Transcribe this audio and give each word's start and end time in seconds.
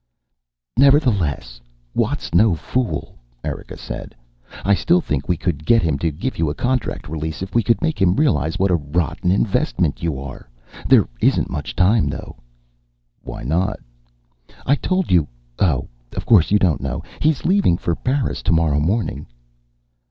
"Nevertheless, 0.77 1.61
Watt's 1.93 2.33
no 2.33 2.55
fool," 2.55 3.19
Erika 3.43 3.77
said. 3.77 4.15
"I 4.65 4.73
still 4.73 4.99
think 4.99 5.27
we 5.29 5.37
could 5.37 5.63
get 5.63 5.83
him 5.83 5.99
to 5.99 6.09
give 6.11 6.39
you 6.39 6.49
a 6.49 6.55
contract 6.55 7.07
release 7.07 7.43
if 7.43 7.53
we 7.53 7.61
could 7.61 7.83
make 7.83 8.01
him 8.01 8.15
realize 8.15 8.57
what 8.57 8.71
a 8.71 8.75
rotten 8.77 9.29
investment 9.31 10.01
you 10.01 10.19
are. 10.19 10.49
There 10.87 11.07
isn't 11.21 11.51
much 11.51 11.75
time, 11.75 12.07
though." 12.09 12.37
"Why 13.21 13.43
not?" 13.43 13.79
"I 14.65 14.73
told 14.73 15.11
you 15.11 15.27
oh. 15.59 15.87
Of 16.17 16.25
course 16.25 16.49
you 16.49 16.57
don't 16.57 16.81
know. 16.81 17.03
He's 17.21 17.45
leaving 17.45 17.77
for 17.77 17.93
Paris 17.95 18.41
tomorrow 18.41 18.79
morning." 18.79 19.27